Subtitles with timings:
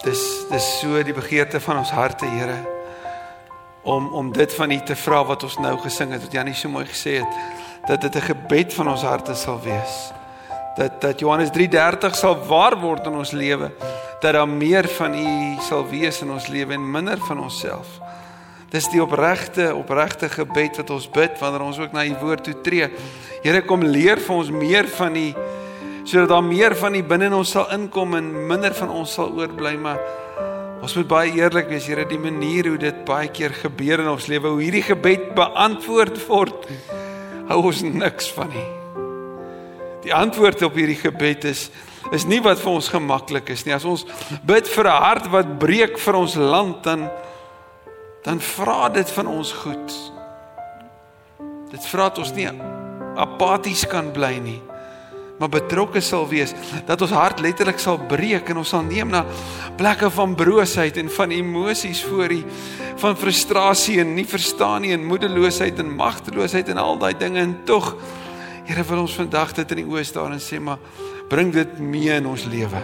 [0.00, 2.56] Dis dis so die begeerte van ons harte, Here,
[3.84, 6.72] om om dit van U te vra wat ons nou gesing het, wat Janie so
[6.72, 7.34] mooi gesê het,
[7.88, 10.12] dat dit 'n gebed van ons harte sal wees.
[10.76, 13.72] Dat dat Johannes 3:30 sal waar word in ons lewe,
[14.20, 18.00] dat daar meer van U sal wees in ons lewe en minder van onsself.
[18.70, 22.60] Dis die opregte opregte gebed wat ons bid wanneer ons ook na U woord toe
[22.60, 22.90] tree.
[23.42, 25.34] Here kom leer vir ons meer van U
[26.10, 29.30] sodat daar meer van U binne in ons sal inkom en minder van ons sal
[29.38, 30.00] oorbly, maar
[30.82, 34.26] ons moet baie eerlik wees, Here, die manier hoe dit baie keer gebeur in ons
[34.32, 36.66] lewe, hoe hierdie gebed beantwoord word,
[37.50, 38.68] hou ons niks van nie.
[40.04, 41.68] Die antwoord op hierdie gebed is
[42.16, 43.74] is nie wat vir ons gemaklik is nie.
[43.76, 44.06] As ons
[44.42, 47.10] bid vir 'n hart wat breek vir ons land, dan
[48.24, 49.92] dan vra dit van ons goed.
[51.70, 52.48] Dit vra dat ons nie
[53.16, 54.60] apaties kan bly nie,
[55.40, 56.52] maar betrokke sal wees,
[56.86, 59.24] dat ons hart letterlik sal breek en ons sal neem na
[59.80, 62.42] plekke van broosheid en van emosies voor U,
[63.00, 67.56] van frustrasie en nie verstaan nie en moedeloosheid en magteloosheid en al daai dinge en
[67.64, 67.94] tog
[68.70, 70.78] Here wil ons vandag dit in die oë staan en sê maar
[71.26, 72.82] bring dit mee in ons lewe.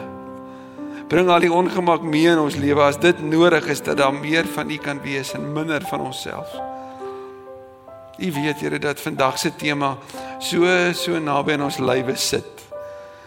[1.07, 4.49] Bring al die ongemak mee in ons lewe as dit nodig is dat daar meer
[4.57, 6.51] van U kan wees en minder van onsself.
[8.19, 9.97] U weet Here dat vandag se tema
[10.39, 12.65] so so naby aan ons lywe sit.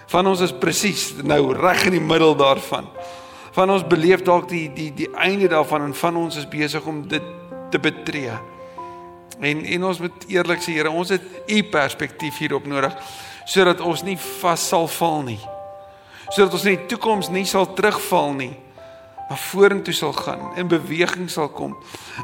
[0.10, 2.90] Van ons is presies nou reg in die middel daarvan.
[3.52, 7.08] Van ons beleef dalk die die die einde daarvan en van ons is besig om
[7.08, 7.24] dit
[7.70, 8.34] te betree.
[9.40, 12.96] En en ons moet eerlik sê Here, ons het u perspektief hierop nodig
[13.50, 15.40] sodat ons nie vas sal val nie
[16.30, 18.52] sodat ons in die toekoms nie sal terugval nie
[19.30, 21.76] maar vorentoe sal gaan en beweging sal kom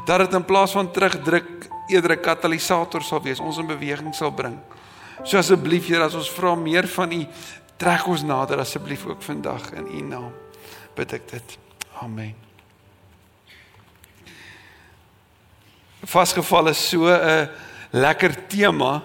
[0.06, 4.30] dat dit in plaas van terugdruk eerder 'n katalisator sal wees ons in beweging sal
[4.30, 4.58] bring
[5.24, 7.26] so asseblief Here as ons vra meer van u
[7.76, 10.32] trek ons nader asseblief ook vandag in u naam
[10.94, 11.58] bid ek dit
[12.00, 12.34] amen
[16.04, 17.48] vasgevall is so 'n
[17.92, 19.02] lekker tema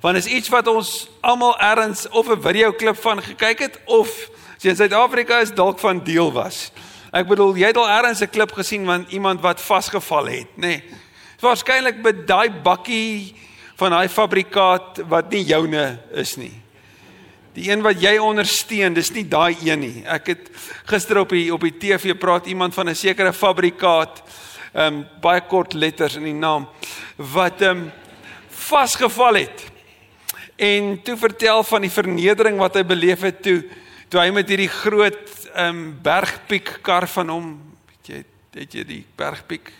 [0.00, 4.08] Want is iets wat ons almal erns of 'n videoklip van gekyk het of
[4.56, 6.72] as jy in Suid-Afrika is dalk van deel was.
[7.12, 10.60] Ek bedoel jy het al erns 'n klip gesien van iemand wat vasgeval het, nê?
[10.60, 10.82] Nee.
[11.44, 13.34] Waarskynlik met daai bakkie
[13.76, 16.54] van daai fabrikaat wat nie joune is nie.
[17.54, 20.02] Die een wat jy ondersteun, dis nie daai een nie.
[20.10, 20.48] Ek het
[20.90, 24.22] gister op die op die TV praat iemand van 'n sekere fabrikaat,
[24.74, 26.66] ehm um, baie kort letters in die naam
[27.16, 27.90] wat ehm um,
[28.48, 29.62] vasgeval het
[30.56, 33.60] en toe vertel van die vernedering wat hy beleef het toe
[34.10, 35.22] toe hy met hierdie groot
[35.54, 37.48] ehm um, bergpiek kar van hom
[37.86, 38.20] weet jy
[38.58, 39.70] het jy die bergpiek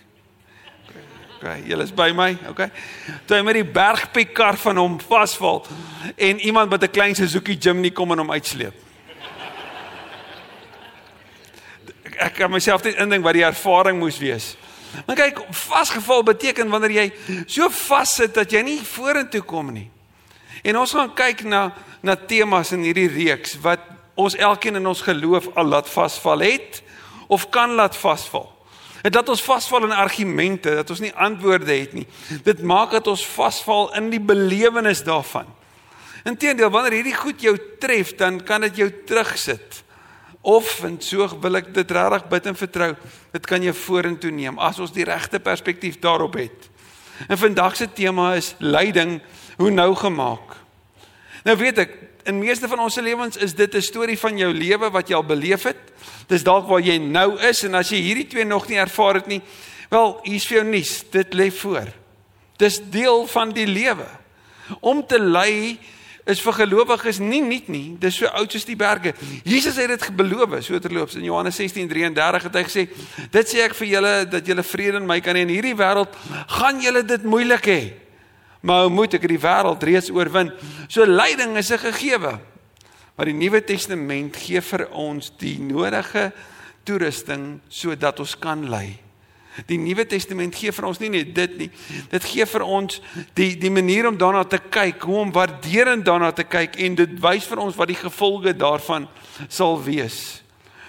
[1.45, 2.65] OK jy is by my OK
[3.29, 5.61] toe hy met die bergpiek kar van hom vasval
[6.17, 8.73] en iemand met 'n klein Suzuki Jimny kom en hom uitsleep.
[12.17, 14.55] Ek kan myself net indink wat die ervaring moes wees.
[15.05, 17.13] Maar kyk vasgeval beteken wanneer jy
[17.45, 19.89] so vassit dat jy nie vorentoe kom nie.
[20.63, 23.79] En ons gaan kyk na na temas in hierdie reeks wat
[24.15, 26.83] ons elkeen in ons geloof al laat vasval het
[27.27, 28.54] of kan laat vasval.
[29.05, 32.07] Dit laat ons vasval in argumente dat ons nie antwoorde het nie.
[32.43, 35.45] Dit maak dat ons vasval in die belewenis daarvan.
[36.25, 39.83] Inteendeel wanneer hierdie goed jou tref, dan kan dit jou terugsit.
[40.41, 42.89] Of en so wil ek dit regtig bid en vertrou,
[43.33, 46.69] dit kan jou vorentoe neem as ons die regte perspektief daarop het.
[47.29, 49.19] En vandag se tema is lyding
[49.61, 50.57] hoe nou gemaak.
[51.45, 51.93] Nou weet ek,
[52.25, 55.25] in meeste van ons lewens is dit 'n storie van jou lewe wat jy al
[55.25, 55.77] beleef het.
[56.27, 59.27] Dis dalk waar jy nou is en as jy hierdie twee nog nie ervaar het
[59.27, 59.41] nie,
[59.89, 61.93] wel, hier's vir jou nuus, dit lê voor.
[62.57, 64.07] Dis deel van die lewe.
[64.79, 65.77] Om te ly
[66.25, 67.95] is vir gelowiges nie nuut nie.
[67.99, 69.13] Dis so oud soos die berge.
[69.43, 72.89] Jesus het dit beloof, so terloops in Johannes 16:33 het hy gesê,
[73.31, 76.09] "Dit sê ek vir julle dat julle vrede in my kan hê in hierdie wêreld
[76.47, 78.04] gaan julle dit moeilik hê."
[78.65, 80.49] Maar hoe moet ek die wêreld reeds oorwin?
[80.89, 82.39] So lyding is 'n gegewe.
[83.15, 86.33] Maar die Nuwe Testament gee vir ons die nodige
[86.83, 88.97] toerusting sodat ons kan ly.
[89.69, 91.69] Die Nuwe Testament gee vir ons nie net dit nie.
[92.11, 92.99] Dit gee vir ons
[93.37, 97.13] die die manier om daarna te kyk, hoe om waarderend daarna te kyk en dit
[97.23, 99.07] wys vir ons wat die gevolge daarvan
[99.47, 100.41] sal wees.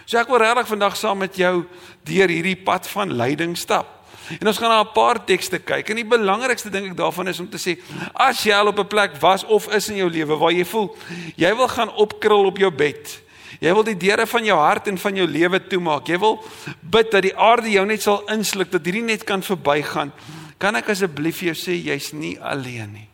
[0.07, 1.65] So ek wil regtig vandag saam met jou
[2.07, 3.96] deur hierdie pad van lyding stap.
[4.41, 5.91] En ons gaan na 'n paar tekste kyk.
[5.91, 7.79] En die belangrikste ding ek daarvan is om te sê,
[8.15, 10.97] as jy al op 'n plek was of is in jou lewe waar jy voel
[11.37, 13.23] jy wil gaan opkrul op jou bed.
[13.61, 16.07] Jy wil die deure van jou hart en van jou lewe toemaak.
[16.07, 16.45] Jy wil
[16.81, 20.13] bid dat die aarde jou net sal insluk, dat hierdie net kan verbygaan.
[20.59, 23.09] Kan ek asseblief vir jou sê jy's nie alleen nie.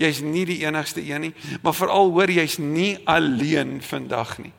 [0.00, 4.52] Jy's nie die enigste een nie, maar veral hoor jy's nie alleen vandag nie.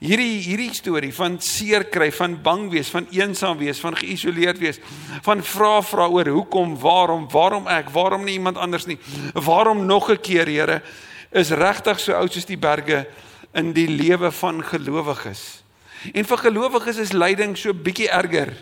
[0.00, 4.78] Hierdie hierdie storie van seer kry, van bang wees, van eensaam wees, van geïsoleerd wees,
[5.26, 8.96] van vra vra oor hoekom, waarom, waarom ek, waarom nie iemand anders nie.
[9.34, 10.82] Waarom nog 'n keer, Here,
[11.30, 13.06] is regtig so oud soos die berge
[13.52, 15.62] in die lewe van gelowiges.
[16.14, 18.52] En vir gelowiges is lyding so bietjie erger.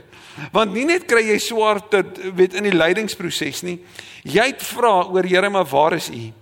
[0.52, 3.78] Want nie net kry jy swaar dit weet in die lydingsproses nie.
[4.22, 6.32] Jy het vra oor Here, maar waar is U?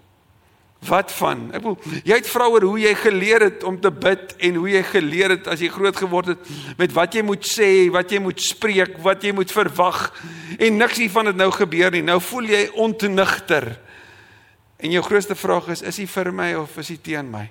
[0.84, 1.49] Wat van?
[1.56, 4.69] Ek bedoel, jy het vra oor hoe jy geleer het om te bid en hoe
[4.70, 8.20] jy geleer het as jy groot geword het met wat jy moet sê, wat jy
[8.23, 10.12] moet spreek, wat jy moet verwag
[10.58, 12.05] en niks hiervan het nou gebeur nie.
[12.06, 13.73] Nou voel jy ontnigter.
[14.76, 17.46] En jou grootste vraag is, is hy vir my of is hy teen my?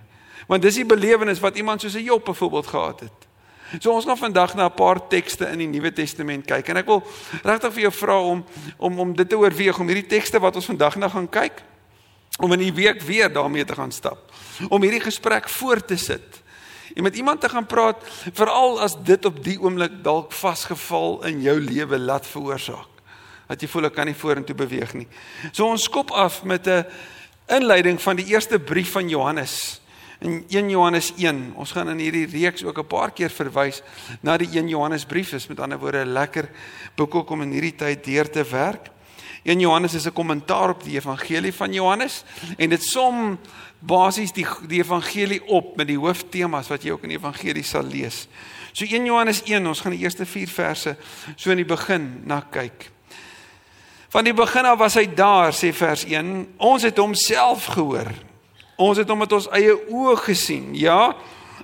[0.47, 3.25] Want dis die belewenis wat iemand soos 'n Job byvoorbeeld gehad het.
[3.81, 6.85] So ons gaan vandag na 'n paar tekste in die Nuwe Testament kyk en ek
[6.85, 7.03] wil
[7.43, 8.45] regtig vir jou vra om
[8.77, 11.63] om om dit te oorweeg om hierdie tekste wat ons vandag nou gaan kyk
[12.39, 14.31] om in die week weer daarmee te gaan stap.
[14.69, 16.41] Om hierdie gesprek voort te sit.
[16.95, 18.03] En met iemand te gaan praat,
[18.33, 22.91] veral as dit op die oomblik dalk vasgeval in jou lewe laat veroorsaak.
[23.47, 25.07] Dat jy voel ek kan nie vorentoe beweeg nie.
[25.51, 26.85] So ons skop af met 'n
[27.47, 29.81] inleiding van die eerste brief van Johannes.
[30.19, 31.53] In 1 Johannes 1.
[31.55, 33.81] Ons gaan in hierdie reeks ook 'n paar keer verwys
[34.21, 35.29] na die 1 Johannes brief.
[35.29, 36.49] Dis met ander woorde 'n lekker
[36.95, 38.94] boek om in hierdie tyd deur te werk.
[39.45, 42.23] 1 Johannes is 'n kommentaar op die evangelie van Johannes
[42.57, 43.37] en dit som
[43.79, 47.83] basies die die evangelie op met die hooftemas wat jy ook in die evangelie sal
[47.83, 48.27] lees.
[48.71, 50.97] So 1 Johannes 1, ons gaan die eerste 4 verse
[51.35, 52.89] so in die begin na kyk.
[54.09, 56.47] Van die begin af was hy daar, sê vers 1.
[56.57, 58.11] Ons het hom self gehoor.
[58.75, 60.75] Ons het hom met ons eie oë gesien.
[60.75, 61.15] Ja,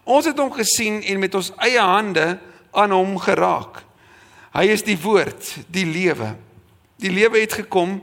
[0.04, 2.40] ons het hom gesien en met ons eie hande
[2.72, 3.84] aan hom geraak.
[4.54, 6.36] Hy is die woord, die lewe.
[7.02, 8.00] Die lewe het gekom.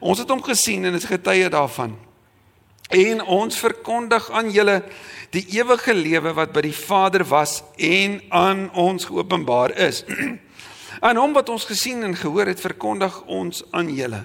[0.00, 1.96] Ons het hom gesien en is getuie daarvan.
[2.88, 4.80] En ons verkondig aan julle
[5.36, 10.04] die ewige lewe wat by die Vader was en aan ons geopenbaar is.
[11.06, 14.24] aan hom wat ons gesien en gehoor het, verkondig ons aan julle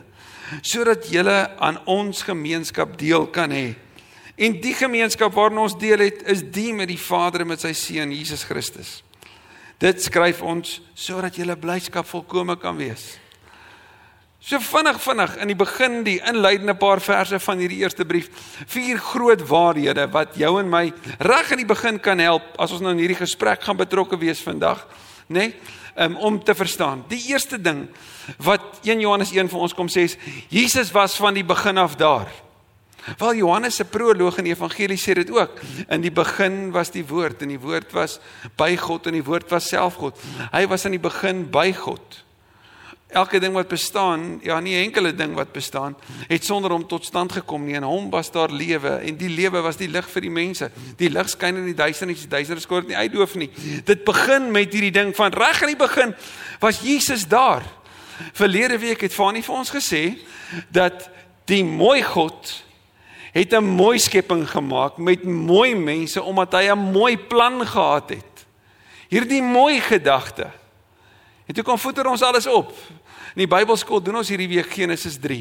[0.61, 3.73] sodat julle aan ons gemeenskap deel kan hê.
[4.35, 7.73] En die gemeenskap waarin ons deel het, is die met die Vader en met sy
[7.77, 9.01] seun Jesus Christus.
[9.81, 13.15] Dit skryf ons sodat julle blydskap volkome kan wees.
[14.43, 18.27] So vinnig vinnig in die begin die inleidende paar verse van hierdie eerste brief,
[18.67, 20.89] vier groot waarhede wat jou en my
[21.23, 24.41] reg in die begin kan help as ons nou in hierdie gesprek gaan betrokke wees
[24.43, 24.81] vandag,
[25.29, 25.47] nê?
[25.47, 25.79] Nee?
[25.93, 27.03] Um, om te verstaan.
[27.05, 27.83] Die eerste ding
[28.41, 30.15] wat 1 Johannes 1 vir ons kom sê is
[30.49, 32.31] Jesus was van die begin af daar.
[33.21, 35.61] Wel Johannes se proloog in die evangelie sê dit ook.
[35.85, 38.17] In die begin was die woord en die woord was
[38.57, 40.17] by God en die woord was self God.
[40.49, 42.22] Hy was aan die begin by God
[43.13, 45.95] elke ding wat bestaan, ja nie enkele ding wat bestaan,
[46.27, 47.75] het sonder hom tot stand gekom nie.
[47.77, 50.71] In hom was daar lewe en die lewe was die lig vir die mense.
[50.97, 53.49] Die lig skyn in die duisternis, die duisternis kon dit nie uitdoof nie.
[53.85, 56.15] Dit begin met hierdie ding van reg in die begin
[56.59, 57.65] was Jesus daar.
[58.33, 60.03] Verlede week het Fanie vir ons gesê
[60.73, 61.09] dat
[61.49, 62.63] die mooi God
[63.33, 68.45] het 'n mooi skepping gemaak met mooi mense omdat hy 'n mooi plan gehad het.
[69.09, 70.51] Hierdie mooi gedagte.
[71.45, 72.73] En toe kom voeter ons alles op.
[73.33, 75.39] In die Bybelskool doen ons hierdie week Genesis 3,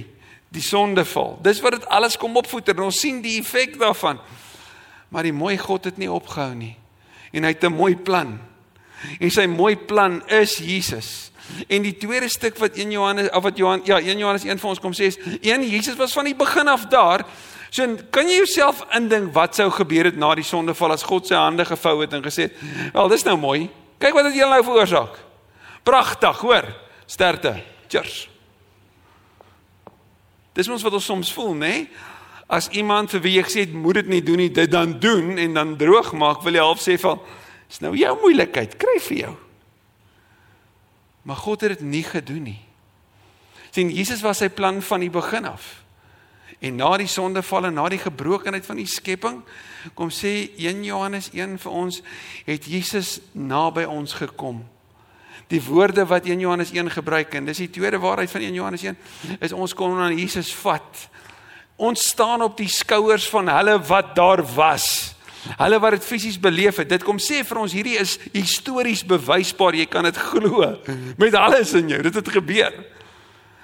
[0.53, 1.37] die sondeval.
[1.45, 4.21] Dis wat dit alles kom opvoeter en ons sien die effek daarvan.
[5.13, 6.77] Maar die mooi God het nie opgehou nie.
[7.33, 8.41] En hy het 'n mooi plan.
[9.21, 11.33] En sy mooi plan is Jesus.
[11.69, 14.69] En die tweede stuk wat 1 Johannes of wat Johan ja 1 Johannes 1 vir
[14.69, 17.27] ons kom sê is een Jesus was van die begin af daar.
[17.71, 21.35] So kan jy jouself indink wat sou gebeur het na die sondeval as God sy
[21.35, 22.53] hande gevou het en gesê het,
[22.93, 23.71] "Wel, dis nou mooi.
[23.99, 25.19] Kyk wat dit julle nou veroorsaak."
[25.83, 26.65] Pragtig, hoor.
[27.07, 27.63] Sterkte.
[27.93, 28.29] Cheers.
[30.57, 31.69] Dis mos wat ons soms voel, nê?
[31.69, 31.85] Nee?
[32.53, 35.39] As iemand vir wie jy gesê het moet dit nie doen nie, dit dan doen
[35.41, 37.21] en dan droog maak, wil jy half sê van
[37.73, 39.31] is nou jou moeilikheid, kry vir jou.
[41.25, 42.61] Maar God het dit nie gedoen nie.
[43.73, 45.81] sien Jesus was sy plan van die begin af.
[46.61, 49.41] En na die sondeval en na die gebrokenheid van die skepping,
[49.97, 52.03] kom sê 1 Johannes 1 vir ons,
[52.45, 54.61] het Jesus naby ons gekom
[55.49, 58.83] die woorde wat 1 Johannes 1 gebruik en dis die tweede waarheid van 1 Johannes
[58.83, 58.97] 1
[59.41, 61.09] is ons kom aan Jesus vat.
[61.77, 65.15] Ons staan op die skouers van hulle wat daar was.
[65.59, 66.89] Hulle wat dit fisies beleef het.
[66.89, 69.75] Dit kom sê vir ons hierdie is histories bewysbaar.
[69.75, 70.77] Jy kan dit glo
[71.19, 72.03] met alles in jou.
[72.03, 72.73] Dit het gebeur.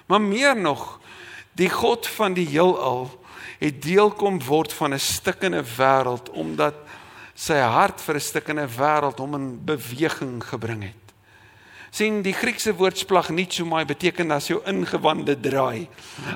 [0.08, 0.99] Maar meer nog,
[1.52, 3.11] die God van die heelal
[3.58, 6.75] het deel kom word van 'n stikkende wêreld omdat
[7.35, 11.07] sy hart vir 'n stikkende wêreld hom in beweging gebring het.
[11.90, 15.88] Sien die Griekse woord splagnitzomai beteken as jou ingewande draai.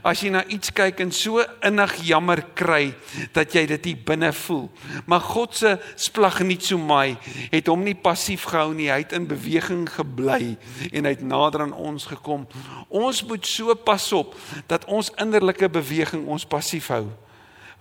[0.04, 2.92] As jy na iets kyk en so innig jammer kry
[3.36, 4.68] dat jy dit hier binne voel.
[5.06, 5.74] Maar God se
[6.08, 7.16] splagnitzomai
[7.52, 10.56] het hom nie passief gehou nie, hy het in beweging gebly
[10.90, 12.46] en hy het nader aan ons gekom.
[12.88, 14.36] Ons moet so pas op
[14.70, 17.06] dat ons innerlike beweging ons passief hou.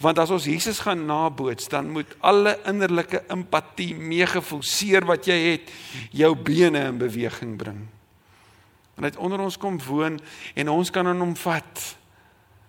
[0.02, 5.38] Want as ons Jesus gaan naboots, dan moet alle innerlike empatie, meegevoel, seer wat jy
[5.52, 5.72] het,
[6.12, 7.84] jou bene in beweging bring.
[8.98, 10.20] En hy het onder ons kom woon
[10.56, 11.84] en ons kan aan hom vat.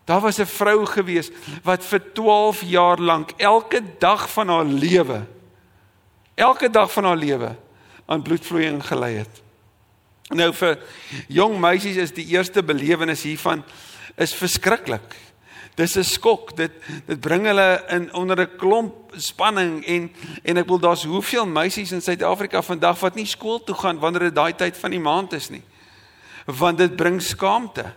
[0.05, 1.31] Daar was 'n vrou gewees
[1.63, 5.27] wat vir 12 jaar lank elke dag van haar lewe
[6.35, 7.57] elke dag van haar lewe
[8.07, 9.43] aan bloedvloeiing gely het.
[10.33, 10.79] Nou vir
[11.29, 13.65] jong meisies is die eerste belewenis hiervan
[14.17, 15.15] is verskriklik.
[15.75, 16.57] Dis 'n skok.
[16.57, 16.73] Dit
[17.07, 20.11] dit bring hulle in onder 'n klomp spanning en
[20.43, 24.21] en ek wil daar's hoeveel meisies in Suid-Afrika vandag wat nie skool toe gaan wanneer
[24.21, 25.63] dit daai tyd van die maand is nie.
[26.45, 27.93] Want dit bring skaamte.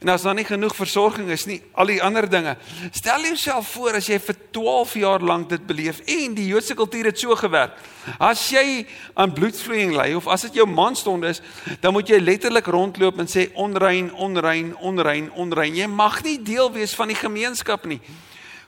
[0.00, 2.56] En as daar nie genoeg versorging is nie, al die ander dinge.
[2.92, 7.08] Stel jouself voor as jy vir 12 jaar lank dit beleef en die Joodse kultuur
[7.08, 7.78] het so gewerk.
[8.20, 8.84] As jy
[9.16, 11.40] aan bloedvloeiing ly of as dit jou maandstond is,
[11.80, 15.80] dan moet jy letterlik rondloop en sê onrein, onrein, onrein, onrein.
[15.80, 18.02] Jy mag nie deel wees van die gemeenskap nie.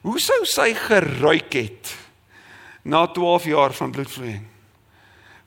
[0.06, 1.92] Hoe sou sy geruik het
[2.88, 4.47] na 12 jaar van bloedvloeiing?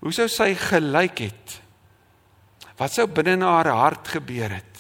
[0.01, 1.57] Hoe sou sy gelyk het?
[2.77, 4.70] Wat sou binne in haar hart gebeur het?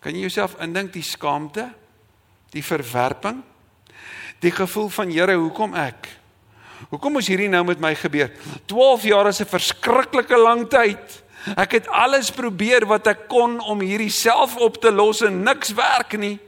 [0.00, 1.68] Kan jy jouself indink die skaamte,
[2.54, 3.42] die verwerping,
[4.40, 6.08] die gevoel van Here, hoekom ek?
[6.88, 8.30] Hoekom moes hierdie nou met my gebeur?
[8.66, 11.22] 12 jaar is 'n verskriklike lang tyd.
[11.56, 15.72] Ek het alles probeer wat ek kon om hierdie self op te los en niks
[15.72, 16.38] werk nie.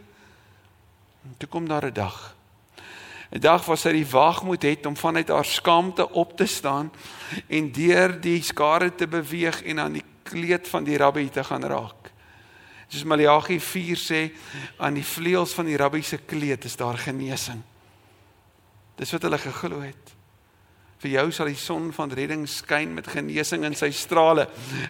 [1.38, 2.35] Toe kom daar 'n dag.
[3.32, 6.92] 'n Dag waar sy die waagmoed het om vanuit haar skaamte op te staan
[7.49, 11.64] en deur die skare te beweeg en aan die kleed van die rabbi te gaan
[11.64, 12.01] raak.
[12.92, 14.22] Soos Maleagi 4 sê,
[14.76, 17.62] aan die vleuels van die rabbi se kleed is daar genesing.
[19.00, 20.11] Dis wat hulle geglo het.
[21.02, 24.44] Vir jou sal die son van redding skyn met genesing in sy strale.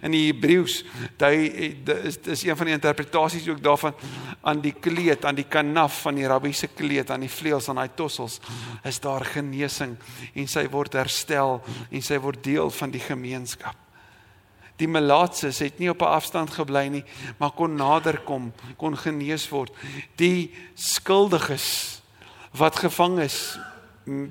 [0.05, 0.81] In die Hebreëus,
[1.17, 3.95] dit is dis een van die interpretasies ook daarvan
[4.43, 7.81] aan die kleed, aan die kanaf van die rabbi se kleed, aan die vleuels aan
[7.81, 8.41] daai tossels
[8.85, 9.95] is daar genesing
[10.35, 13.79] en sy word herstel en sy word deel van die gemeenskap.
[14.83, 17.05] Die melaatses het nie op 'n afstand gebly nie,
[17.39, 19.71] maar kon nader kom, kon genees word.
[20.17, 22.01] Die skuldiges
[22.51, 23.59] wat gevang is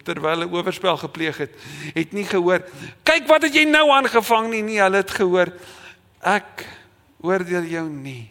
[0.04, 1.56] terwyl hulle oorspel gepleeg het,
[1.94, 2.64] het nie gehoor,
[3.04, 5.54] "Kyk wat het jy nou aangevang nie." Nee, hulle het gehoor,
[6.20, 6.68] "Ek
[7.22, 8.30] oordeel jou nie."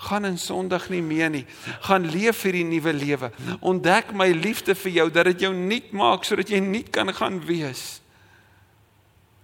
[0.00, 1.46] gaan in sondig nie meer nie.
[1.80, 3.30] Gaan leef hierdie nuwe lewe.
[3.60, 7.44] Ontdek my liefde vir jou dat dit jou nuut maak sodat jy nuut kan gaan
[7.44, 8.00] wees.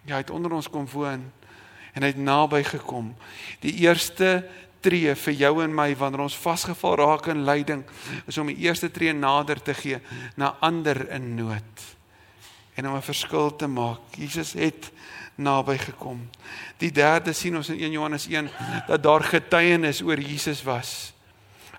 [0.05, 1.33] Jy ja, het onder ons kom woon
[1.97, 3.15] en hy het naby gekom.
[3.65, 4.45] Die eerste
[4.85, 7.83] tree vir jou en my wanneer ons vasgeval raak in lyding
[8.29, 9.99] is om die eerste tree nader te gee
[10.37, 11.87] na ander in nood
[12.77, 14.01] en om 'n verskil te maak.
[14.17, 14.93] Jesus het
[15.35, 16.29] naby gekom.
[16.79, 18.51] Die derde sien ons in 1 Johannes 1
[18.87, 21.16] dat daar getuienis oor Jesus was.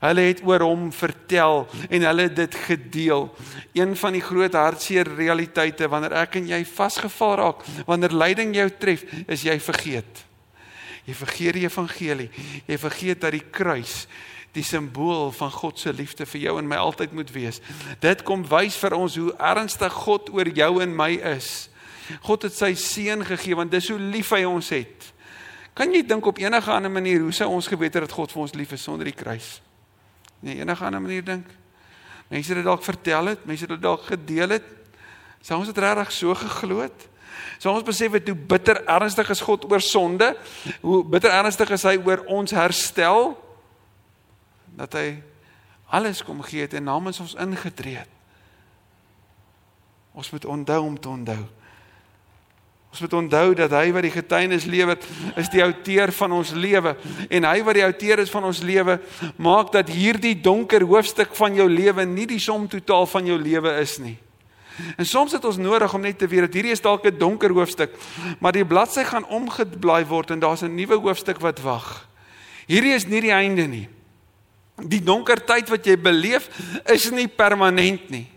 [0.02, 3.28] Hulle het oor hom vertel en hulle het dit gedeel.
[3.74, 8.70] Een van die groot hartseer realiteite wanneer ek en jy vasgeval raak, wanneer lyding jou
[8.78, 10.24] tref, is jy vergeet.
[11.08, 12.30] Jy vergeet die evangelie.
[12.68, 14.06] Jy vergeet dat die kruis
[14.58, 17.60] die simbool van God se liefde vir jou en my altyd moet wees.
[18.02, 21.70] Dit kom wys vir ons hoe ernstig God oor jou en my is.
[22.26, 25.12] God het sy seun gegee want dis hoe lief hy ons het.
[25.78, 28.48] Kan jy dink op enige ander manier hoe sou ons geweet het dat God vir
[28.48, 29.58] ons lief is sonder die kruis?
[30.40, 31.48] Nee, enige ander manier dink.
[32.28, 34.66] Mense het dit dalk vertel het, mense het dit dalk gedeel het.
[35.42, 37.08] Sou ons dit regtig so geglo het?
[37.58, 40.34] Sou ons besef het hoe bitter ernstig is God oor sonde?
[40.82, 43.34] Hoe bitter ernstig is hy oor ons herstel?
[44.78, 45.08] Dat hy
[45.88, 48.14] alles kom gee het en namens ons ingetree het.
[50.18, 51.46] Ons moet onthou om te onthou.
[52.98, 54.98] Ons moet onthou dat hy wat die getuienis lewer,
[55.38, 56.96] is die outeur van ons lewe
[57.30, 58.96] en hy wat die outeur is van ons lewe,
[59.38, 63.76] maak dat hierdie donker hoofstuk van jou lewe nie die som totaal van jou lewe
[63.84, 64.16] is nie.
[64.98, 67.54] En soms het ons nodig om net te weet dat hierdie is dalk 'n donker
[67.54, 67.94] hoofstuk,
[68.40, 72.08] maar die bladsy gaan omgeblaai word en daar's 'n nuwe hoofstuk wat wag.
[72.66, 73.90] Hierdie is nie die einde nie.
[74.82, 76.50] Die donker tyd wat jy beleef
[76.86, 78.28] is nie permanent nie.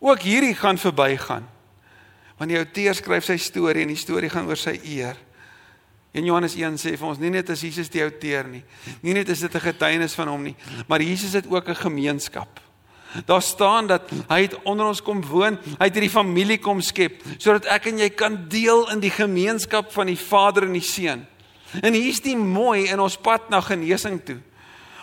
[0.00, 1.55] Ook hierdie gaan verbygaan.
[2.36, 5.16] Want die outeur skryf sy storie en die storie gaan oor sy eer.
[6.16, 8.62] En Johannes 1 sê vir ons nie net as Jesus die outeur nie.
[9.02, 10.56] Nie net is dit 'n getuienis van hom nie,
[10.88, 12.60] maar Jesus het ook 'n gemeenskap.
[13.24, 17.22] Daar staan dat hy het onder ons kom woon, hy het hierdie familie kom skep
[17.38, 21.26] sodat ek en jy kan deel in die gemeenskap van die Vader en die Seun.
[21.82, 24.38] En hier's die mooi in ons pad na genesing toe.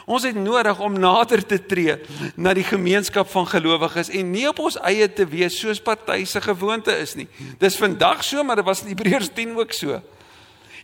[0.05, 1.95] Ons het nodig om nader te tree
[2.35, 6.41] na die gemeenskap van gelowiges en nie op ons eie te wees soos party se
[6.43, 7.27] gewoonte is nie.
[7.59, 10.01] Dis vandag so, maar dit was in Hebreërs 10 ook so.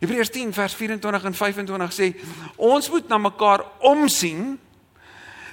[0.00, 2.10] Hebreërs 10 vers 24 en 25 sê
[2.56, 4.56] ons moet na mekaar omsien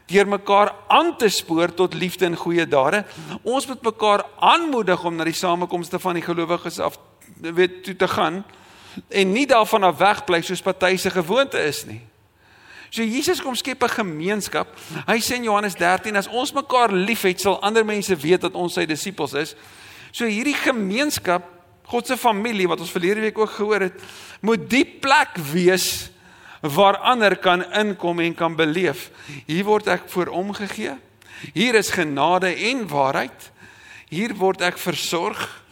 [0.08, 3.04] deur mekaar aan te spoor tot liefde en goeie dade.
[3.44, 6.96] Ons moet mekaar aanmoedig om na die samekomste van die gelowiges af
[7.42, 8.46] weet toe te gaan
[9.08, 12.00] en nie daarvan af wegbly soos party se gewoonte is nie.
[12.90, 14.68] So Jesus kom skep 'n gemeenskap.
[15.06, 18.74] Hy sê in Johannes 13 as ons mekaar liefhet, sal ander mense weet dat ons
[18.74, 19.56] sy disippels is.
[20.12, 21.44] So hierdie gemeenskap,
[21.84, 23.94] God se familie wat ons verlede week ook gehoor het,
[24.42, 26.10] moet die plek wees
[26.62, 29.12] waar ander kan inkom en kan beleef.
[29.46, 30.96] Hier word ek voor omgegee.
[31.54, 33.52] Hier is genade en waarheid.
[34.10, 35.64] Hier word ek versorg.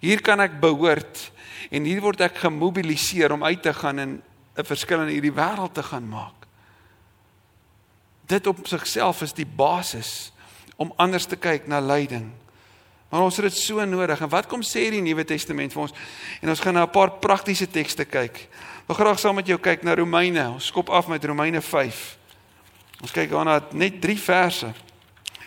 [0.00, 1.30] Hier kan ek behoort
[1.70, 4.22] en hier word ek gemobiliseer om uit te gaan en
[4.56, 6.43] 'n verskil in hierdie wêreld te gaan maak
[8.26, 10.32] dit op sigself is die basis
[10.76, 12.30] om anders te kyk na lyding.
[13.14, 14.20] Maar ons het dit so nodig.
[14.20, 15.92] En wat kom sê die Nuwe Testament vir ons?
[16.42, 18.48] En ons gaan na 'n paar praktiese tekste kyk.
[18.84, 20.50] Ek wil graag saam met jou kyk na Romeine.
[20.50, 22.16] Ons skop af met Romeine 5.
[23.00, 24.72] Ons kyk daarna net 3 verse.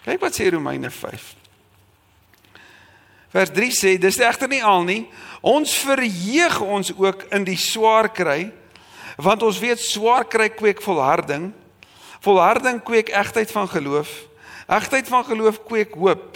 [0.03, 1.35] Kyk wat sê Romeine 5.
[3.29, 5.09] Vers 3 sê dis egter nie al nie.
[5.41, 8.51] Ons verheug ons ook in die swaar kry
[9.17, 11.53] want ons weet swaar kry kweek volharding.
[12.27, 14.09] Volharding kweek egtheid van geloof.
[14.67, 16.35] Egtheid van geloof kweek hoop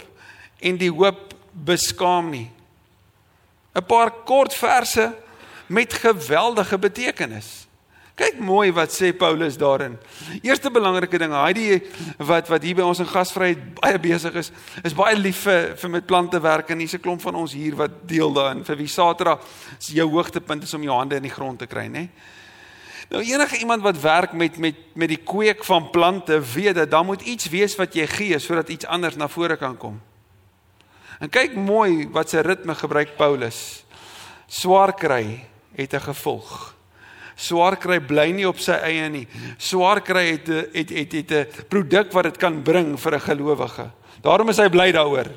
[0.58, 2.48] en die hoop beskaam nie.
[3.76, 5.12] 'n Paar kort verse
[5.66, 7.66] met geweldige betekenis.
[8.14, 9.98] Kyk mooi wat sê Paulus daarin.
[10.42, 11.82] Eerste belangrike ding, hy die
[12.18, 14.52] wat wat hier by ons in gasvryheid baie besig is,
[14.84, 17.76] is baie lief vir vir met plante werk en hier's 'n klomp van ons hier
[17.76, 18.64] wat deel daarin.
[18.64, 19.40] Vir wie Saterdag
[19.78, 22.08] jou hoogtepunt is om jou hande in die grond te kry, nê?
[23.08, 27.04] Nou enige iemand wat werk met met met die kweek van plante weet dat daar
[27.04, 30.00] moet iets wees wat jy gee sodat iets anders na vore kan kom.
[31.18, 33.84] En kyk mooi wat se ritme gebruik Paulus.
[34.46, 35.44] Swaar kry
[35.74, 36.74] het 'n gevolg.
[37.34, 39.28] Swaar kry bly nie op sy eie nie.
[39.58, 43.90] Swaar kry het het het het 'n produk wat dit kan bring vir 'n gelowige.
[44.20, 45.30] Daarom is hy bly daaroor.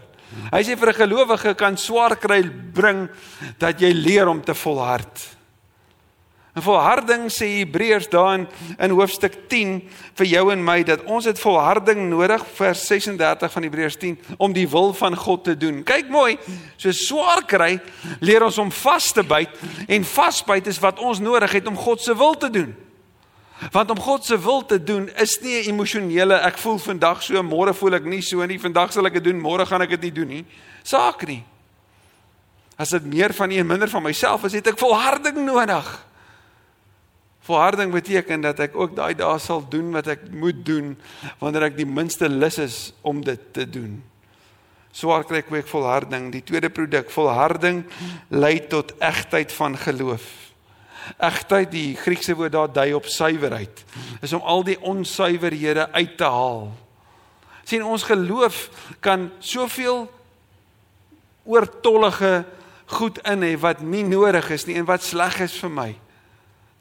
[0.51, 3.09] Hy sê vir 'n gelowige kan swaar kry bring
[3.57, 5.34] dat jy leer om te volhard.
[6.55, 8.45] En volharding sê Hebreërs daarin
[8.79, 9.73] in hoofstuk 10
[10.15, 14.55] vir jou en my dat ons het volharding nodig vers 36 van Hebreërs 10 om
[14.55, 15.81] die wil van God te doen.
[15.83, 16.37] Kyk mooi,
[16.79, 17.73] so swaar kry
[18.23, 19.51] leer ons om vas te byt
[19.91, 22.71] en vasbyt is wat ons nodig het om God se wil te doen.
[23.75, 27.43] Want om God se wil te doen is nie 'n emosionele ek voel vandag so,
[27.43, 30.01] môre voel ek nie so nie, vandag sal ek dit doen, môre gaan ek dit
[30.01, 30.45] nie doen nie.
[30.83, 31.43] Saak nie.
[32.77, 36.04] As dit meer van nie en minder van myself is, het ek volharding nodig.
[37.45, 40.95] Volharding beteken dat ek ook daai dae sal doen wat ek moet doen
[41.37, 43.99] wanneer ek die minste lus is om dit te doen.
[44.95, 46.31] Swaar kry ek volharding.
[46.31, 47.83] Die tweede produk, volharding
[48.33, 50.23] lei tot egtheid van geloof.
[51.21, 53.83] Egtheid, die Griekse woord daar dui op suiwerheid,
[54.25, 56.71] is om al die onsuiverhede uit te haal.
[57.65, 58.69] sien ons geloof
[59.01, 60.05] kan soveel
[61.45, 62.45] oortollige
[62.85, 65.91] goed in hê wat nie nodig is nie en wat sleg is vir my.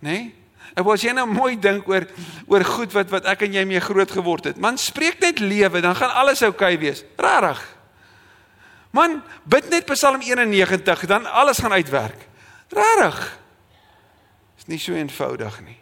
[0.05, 0.09] Nê?
[0.13, 0.44] Nee?
[0.75, 2.07] Ek wou as jy nou mooi dink oor
[2.51, 4.59] oor goed wat wat ek en jy mee groot geword het.
[4.61, 7.05] Man, spreek net lewe, dan gaan alles oukei okay wees.
[7.21, 7.61] Regtig.
[8.95, 12.27] Man, bid net Psalm 91, dan alles gaan uitwerk.
[12.75, 13.23] Regtig.
[14.59, 15.79] Is nie so eenvoudig nie.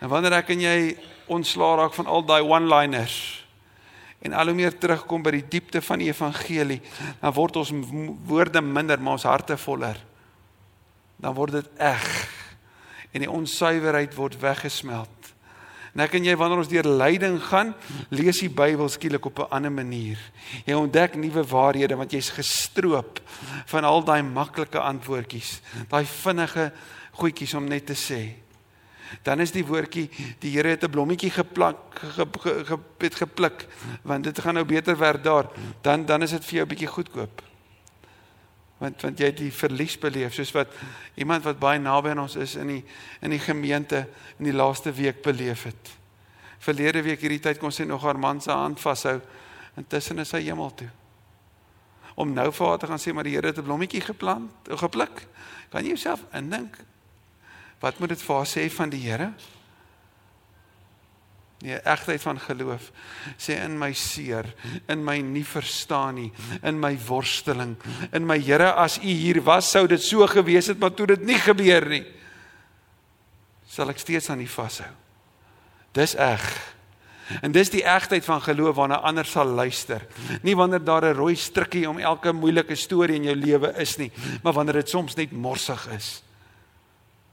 [0.00, 0.76] En wanneer ek en jy
[1.32, 3.16] ontslaa raak van al daai one-liners
[4.24, 6.78] en al hoe meer terugkom by die diepte van die evangelie,
[7.20, 7.72] dan word ons
[8.24, 9.98] woorde minder, maar ons harte voller.
[11.20, 12.06] Dan word dit eg
[13.14, 15.30] en die onsuiverheid word weggesmelt.
[15.94, 17.70] En ek en jy wanneer ons deur lyding gaan,
[18.10, 20.18] lees die Bybel skielik op 'n ander manier.
[20.66, 23.20] Jy ontdek nuwe waarhede want jy's gestroop
[23.66, 26.72] van al daai maklike antwoordjies, daai vinnige
[27.12, 28.34] goedjies om net te sê.
[29.22, 33.66] Dan is die woordjie die Here het 'n blommetjie geplak ge, ge, ge, het gepluk
[34.02, 35.46] want dit gaan nou beter werk daar.
[35.82, 37.53] Dan dan is dit vir jou 'n bietjie goedkoop
[38.84, 40.72] want want jy het die verlies beleef soos wat
[41.20, 42.82] iemand wat baie naby aan ons is in die
[43.24, 44.04] in die gemeente
[44.38, 45.94] in die laaste week beleef het.
[46.64, 49.18] Verlede week hierdie tyd kon sy nog haar man se hand vashou
[49.80, 50.90] intussen is hy hemel toe.
[52.14, 55.26] Om nou vir haar te gaan sê maar die Here het 'n blommetjie geplant, gepluk.
[55.70, 56.78] Kan jy jouself indink
[57.80, 59.32] wat moet dit vir haar sê van die Here?
[61.64, 62.90] Nee, egtheid van geloof
[63.40, 64.50] sê in my seer,
[64.92, 66.28] in my nie verstaan nie,
[66.60, 67.72] in my worsteling,
[68.12, 71.24] in my Here as U hier was, sou dit so gewees het, maar toe dit
[71.24, 72.04] nie gebeur nie.
[73.74, 74.90] sal ek steeds aan U vashou.
[75.96, 76.44] Dis eg.
[77.42, 80.04] En dis die egtheid van geloof waarna ander sal luister.
[80.44, 84.12] Nie wanneer daar 'n rooi strikkie om elke moeilike storie in jou lewe is nie,
[84.42, 86.22] maar wanneer dit soms net morsig is.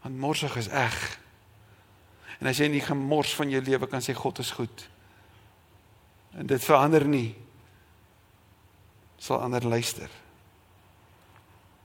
[0.02, 1.21] Want morsig is eg.
[2.42, 4.88] En as jy in die gemors van jou lewe kan sê God is goed.
[6.38, 7.30] En dit verander nie
[9.22, 10.10] sal ander luister.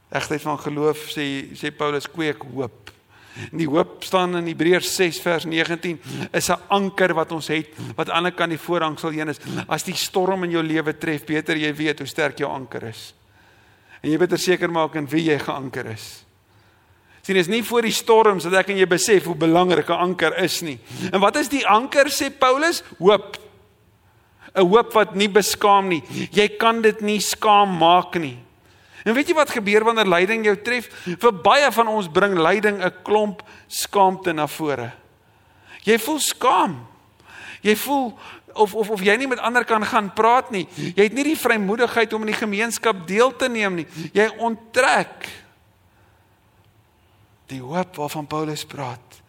[0.08, 1.26] Egtheid van geloof sê
[1.58, 2.92] sê Paulus kweek hoop.
[3.50, 6.00] En die hoop staan in Hebreërs 6 vers 19
[6.32, 9.40] is 'n anker wat ons het wat aan die kant die voorhang sal heen is.
[9.68, 13.14] As die storm in jou lewe tref, beter jy weet hoe sterk jou anker is.
[14.00, 16.25] En jy beter seker maak in wie jy geanker is.
[17.26, 20.36] Sien, is nie voor die storm sodat ek en jy besef hoe belangrik 'n anker
[20.44, 20.78] is nie.
[21.10, 22.84] En wat is die anker sê Paulus?
[22.98, 23.36] Hoop.
[24.54, 26.02] 'n Hoop wat nie beskaam nie.
[26.30, 28.38] Jy kan dit nie skaam maak nie.
[29.04, 30.86] En weet jy wat gebeur wanneer lyding jou tref?
[31.18, 34.92] Vir baie van ons bring lyding 'n klomp skaamte na vore.
[35.82, 36.86] Jy voel skaam.
[37.60, 38.18] Jy voel
[38.54, 40.68] of of of jy nie met ander kan gaan praat nie.
[40.76, 43.86] Jy het nie die vrymoedigheid om in die gemeenskap deel te neem nie.
[44.12, 45.45] Jy onttrek.
[47.50, 49.22] Die hoop waarvan Paulus praat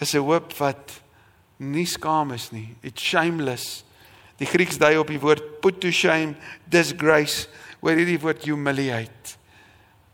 [0.00, 1.02] is 'n hoop wat
[1.58, 2.74] nie skaam is nie.
[2.82, 3.84] It's shameless.
[4.38, 6.34] Die Grieks dui op die woord put to shame,
[6.64, 7.48] disgrace
[7.80, 9.36] oor hierdie woord humiliate.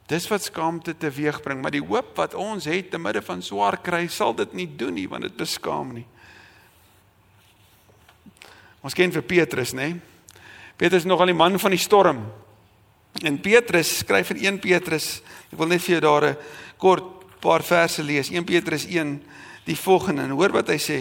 [0.09, 4.07] Dis wat skaamte teweegbring, maar die hoop wat ons het te midde van swaar kry,
[4.09, 6.07] sal dit nie doen nie want dit beskaam nie.
[8.81, 9.92] Ons ken vir Petrus, nê?
[10.79, 12.22] Petrus is nogal die man van die storm.
[13.27, 15.18] En Petrus skryf in 1 Petrus,
[15.51, 16.37] ek wil net vir jou daar 'n
[16.79, 18.31] kort paar verse lees.
[18.31, 19.22] 1 Petrus 1
[19.64, 20.98] die volgende en hoor wat hy sê.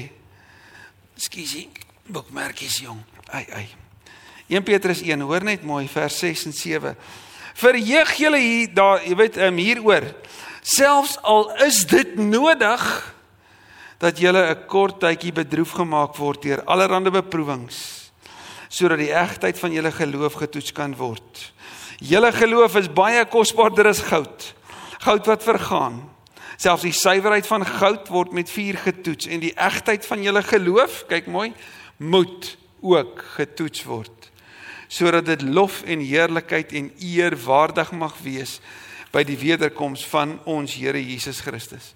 [1.17, 1.67] Skiesie,
[2.07, 2.99] boekmerkies jong.
[3.33, 3.67] Ai ai.
[4.47, 6.95] 1 Petrus 1, hoor net mooi vers 6 en 7.
[7.57, 10.05] Verheug julle hier daar, jy weet, um, hieroor.
[10.61, 12.83] Selfs al is dit nodig
[13.99, 18.07] dat julle 'n kort tydjie bedroef gemaak word deur allerlei beproewings
[18.69, 21.53] sodat die egtheid van julle geloof getoets kan word.
[22.03, 24.53] Julle geloof is baie kosbaarder as goud.
[24.99, 26.01] Goud wat vergaan.
[26.57, 31.03] Selfs die suiwerheid van goud word met vuur getoets en die egtheid van julle geloof,
[31.09, 31.51] kyk mooi,
[31.97, 34.31] moet ook getoets word
[34.87, 38.61] sodat dit lof en heerlikheid en eer waardig mag wees
[39.11, 41.93] by die wederkoms van ons Here Jesus Christus.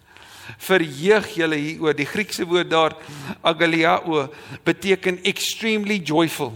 [0.60, 1.96] Verheug julle hieroor.
[1.96, 2.98] Die Griekse woord daar
[3.42, 4.26] agaliao
[4.68, 6.52] beteken extremely joyful.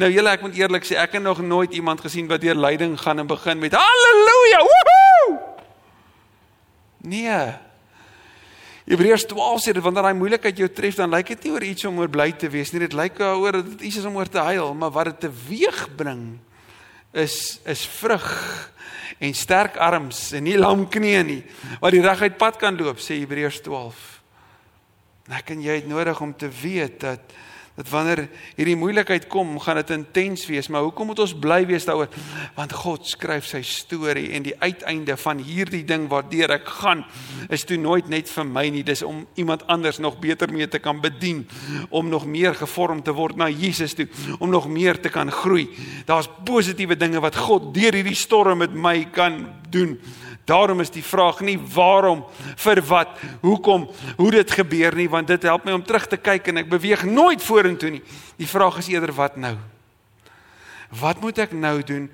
[0.00, 2.96] Nou julle ek moet eerlik sê ek het nog nooit iemand gesien wat deur lyding
[3.00, 4.64] gaan en begin met haleluja.
[4.66, 5.15] Woohoo!
[7.06, 7.54] Nee.
[8.86, 11.86] Hebreërs 12 sê dat wanneer daai moeilikheid jou tref, dan lyk dit nie oor iets
[11.88, 12.82] om oor bly te wees nie.
[12.82, 15.86] Dit lyk oor dat dit iets is om oor te huil, maar wat dit teweeg
[15.98, 16.36] bring
[17.16, 18.26] is is vrug
[19.18, 21.40] en sterk arms en nie lam knieë nie
[21.80, 24.02] wat die reguit pad kan loop, sê Hebreërs 12.
[25.34, 27.34] Ek en jy het nodig om te weet dat
[27.76, 28.22] dat wanneer
[28.56, 32.08] hierdie moeilikheid kom, gaan dit intens wees, maar hoekom moet ons bly wees daaroor?
[32.56, 37.04] Want God skryf sy storie en die uiteinde van hierdie ding waardeur ek gaan
[37.52, 40.80] is toe nooit net vir my nie, dis om iemand anders nog beter mee te
[40.80, 41.44] kan bedien,
[41.90, 44.08] om nog meer gevorm te word na Jesus toe,
[44.38, 45.68] om nog meer te kan groei.
[46.08, 49.98] Daar's positiewe dinge wat God deur hierdie storm met my kan doen.
[50.46, 52.22] Daarom is die vraag nie waarom,
[52.62, 56.52] vir wat, hoekom, hoe dit gebeur nie, want dit help my om terug te kyk
[56.52, 58.02] en ek beweeg nooit vorentoe nie.
[58.38, 59.56] Die vraag is eerder wat nou?
[61.00, 62.06] Wat moet ek nou doen?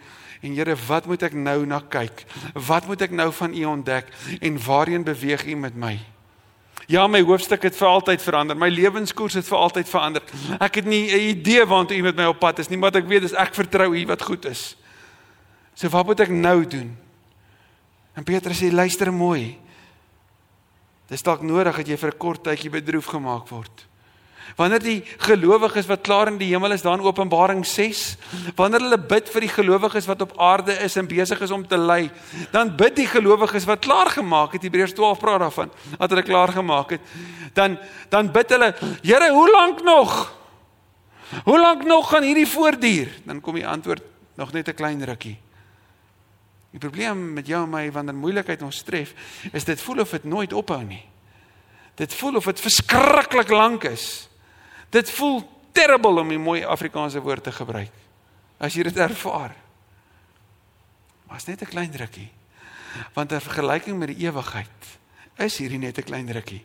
[0.42, 2.24] En Here, wat moet ek nou na kyk?
[2.56, 4.08] Wat moet ek nou van U ontdek
[4.40, 5.92] en waarheen beweeg U met my?
[6.90, 8.56] Ja, my hoofstuk het vir altyd verander.
[8.58, 10.24] My lewenskoers het vir altyd verander.
[10.58, 13.06] Ek het nie 'n idee waantoe U met my op pad is nie, maar ek
[13.06, 14.76] weet dis ek vertrou U wat goed is.
[15.74, 16.96] So wat moet ek nou doen?
[18.14, 19.56] En Petrus sê luister mooi.
[21.08, 23.86] Dis dalk nodig dat jy vir 'n kort tydjie bedroef gemaak word.
[24.56, 28.16] Wanneer die gelowiges wat klaar in die hemel is, daar in Openbaring 6,
[28.56, 31.78] wanneer hulle bid vir die gelowiges wat op aarde is en besig is om te
[31.78, 32.10] ly,
[32.52, 36.52] dan bid die gelowiges wat klaar gemaak het, Hebreërs 12 praat daarvan, dat hulle klaar
[36.52, 37.00] gemaak het,
[37.54, 37.78] dan
[38.10, 40.32] dan bid hulle, Here, hoe lank nog?
[41.44, 43.08] Hoe lank nog gaan hierdie voortduur?
[43.24, 44.02] Dan kom die antwoord,
[44.36, 45.38] nog net 'n klein rukkie.
[46.72, 49.12] Die probleem met jou en my wanneer moeilikheid ons tref,
[49.52, 51.02] is dit voel of dit nooit ophou nie.
[52.00, 54.28] Dit voel of dit verskriklik lank is.
[54.90, 57.92] Dit voel terrible om 'n mooi Afrikaanse woord te gebruik.
[58.58, 59.54] As jy dit ervaar.
[61.26, 62.30] Maar is net 'n klein drukkie.
[63.12, 64.98] Want 'n vergelyking met die ewigheid
[65.36, 66.64] is hierdie net 'n klein drukkie.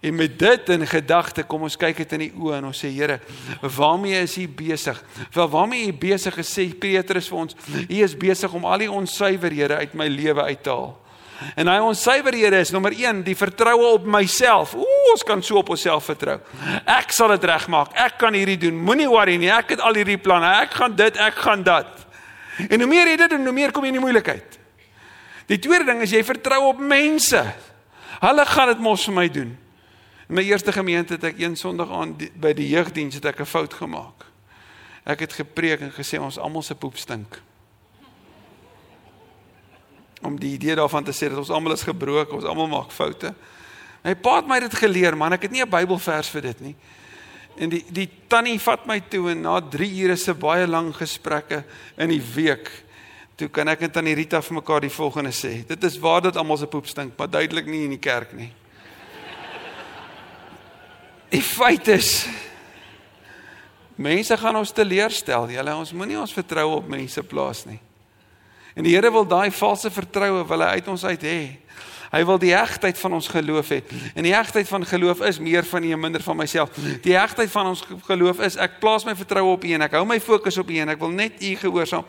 [0.00, 2.88] En met dit in gedagte kom ons kyk dit in die oë en ons sê
[2.88, 3.18] Here,
[3.60, 4.96] waarmee is U besig?
[5.34, 8.90] Wel waarmee U besig is sê Petrus vir ons, U is besig om al die
[8.90, 10.94] onsuiverhede uit my lewe uit te haal.
[11.56, 14.74] En hy onsuiverhede is nommer 1, die vertroue op myself.
[14.76, 16.36] Ooh, ons kan so op onsself vertrou.
[16.84, 17.94] Ek sal dit regmaak.
[17.96, 18.76] Ek kan hierdie doen.
[18.76, 19.48] Moenie worry nie.
[19.52, 20.50] Ek het al hierdie planne.
[20.60, 22.04] Ek gaan dit, ek gaan dat.
[22.68, 24.58] En hoe meer jy dit doen, hoe meer kom jy in die moeilikheid.
[25.50, 27.40] Die tweede ding is jy vertrou op mense.
[28.20, 29.56] Hulle gaan dit mos vir my doen.
[30.30, 33.50] In my eerste gemeente het ek een Sondag aan by die jeugdiens het ek 'n
[33.50, 34.22] fout gemaak.
[35.02, 37.42] Ek het gepreek en gesê ons almal se poep stink.
[40.22, 43.34] Om die idee daarvan te sê dat ons almal is gebroken, ons almal maak foute.
[44.04, 45.32] My pa het my dit geleer, man.
[45.32, 46.76] Ek het nie 'n Bybelvers vir dit nie.
[47.56, 51.64] En die die tannie vat my toe en na 3 ure se baie lang gesprekke
[51.96, 52.84] in die week
[53.36, 55.66] toe kan ek en tannie Rita vir mekaar die volgende sê.
[55.66, 58.52] Dit is waar dit almal se poep stink, maar duidelik nie in die kerk nie.
[61.30, 62.26] Die feit is
[64.00, 65.50] mense gaan ons teleurstel.
[65.54, 67.78] Julle ons moenie ons vertroue op mense plaas nie.
[68.74, 71.40] En die Here wil daai valse vertroue wil hy uit ons uit hê.
[72.10, 73.78] Hy wil die hegtheid van ons geloof hê.
[74.18, 76.74] En die hegtheid van geloof is meer van U en minder van myself.
[77.04, 80.02] Die hegtheid van ons geloof is ek plaas my vertroue op U en ek hou
[80.08, 82.08] my fokus op U en ek wil net U gehoorsaam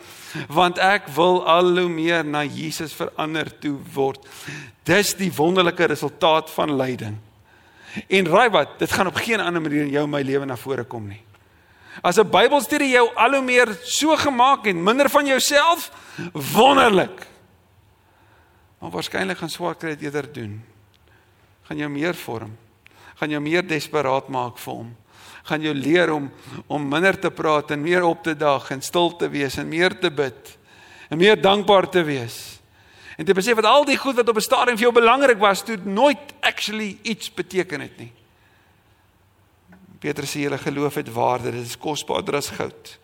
[0.49, 4.25] want ek wil al hoe meer na Jesus verander toe word.
[4.88, 7.19] Dis die wonderlike resultaat van lyding.
[8.08, 10.84] En raai wat, dit gaan op geen ander manier in jou my lewe na vore
[10.84, 11.21] kom nie.
[12.01, 15.91] As 'n Bybelstudie jou al hoe meer so gemaak en minder van jouself,
[16.34, 17.27] wonderlik.
[18.80, 20.63] Maar waarskynlik gaan swaar kry dit eerder doen.
[21.63, 22.58] Gaan jou meer vorm.
[23.15, 24.95] Gaan jou meer desperaat maak vir hom.
[25.43, 26.32] Gaan jou leer om
[26.67, 29.99] om minder te praat en meer op te daag en stil te wees en meer
[29.99, 30.58] te bid
[31.10, 32.61] en meer dankbaar te wees.
[33.21, 35.62] En te besef dat al die goed wat op 'n stadium vir jou belangrik was,
[35.62, 38.12] toe nooit actually iets beteken het nie.
[39.99, 42.97] Petrus sê julle geloof het waarde, dit is kosbaarder as goud.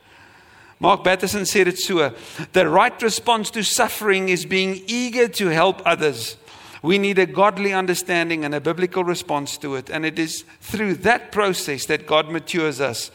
[0.78, 2.12] Mark Batterson sê dit so:
[2.52, 6.38] The right response to suffering is being eager to help others.
[6.82, 11.02] We need a godly understanding and a biblical response to it, and it is through
[11.02, 13.12] that process that God matures us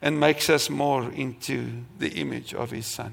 [0.00, 3.12] and makes us more into the image of his son.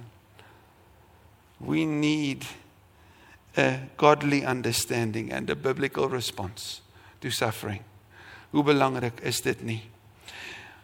[1.60, 2.45] We need
[3.58, 6.82] a godly understanding and a biblical response
[7.20, 7.82] to suffering.
[8.52, 9.82] Hoe belangrik is dit nie?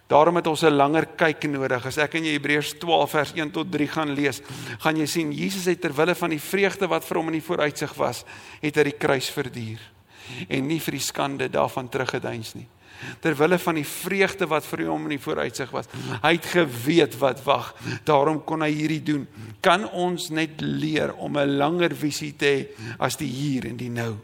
[0.08, 1.86] Daarom het ons 'n langer kyk nodig.
[1.86, 4.42] As ek in Hebreërs 12 vers 1 tot 3 gaan lees,
[4.80, 7.48] gaan jy sien Jesus het ter wille van die vreugde wat vir hom in die
[7.48, 8.24] vooruitsig was,
[8.62, 9.80] het hy die kruis verduur
[10.48, 12.68] en nie vir die skande daarvan teruggeduins nie.
[13.22, 15.90] Ter wille van die vreugde wat vir hom in die vooruitsig was,
[16.24, 17.74] hy het geweet wat wag.
[18.04, 19.28] Daarom kon hy hierdie doen.
[19.62, 22.68] Kan ons net leer om 'n langer visie te hê
[23.00, 24.18] as die hier en die nou?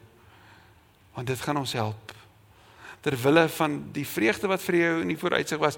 [1.14, 2.14] Want dit gaan ons help
[3.04, 5.76] ter wille van die vreugde wat vir jou in die vooruitsig was,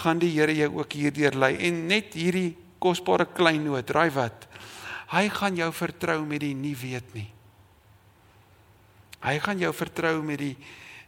[0.00, 4.46] gaan die Here jou ook hierdeur lei en net hierdie kosbare klein noot, raai wat?
[5.12, 7.28] Hy gaan jou vertrou met die nie weet nie.
[9.22, 10.54] Hy gaan jou vertrou met die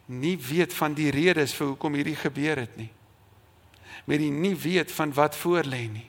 [0.07, 2.90] nie weet van die redes vir hoekom hierdie gebeur het nie.
[4.05, 6.07] Met die nie weet van wat voor lê nie.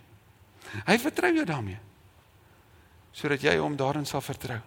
[0.85, 1.79] Hy vertrou jou daarmee.
[3.15, 4.59] Sodat jy hom daarin sal vertrou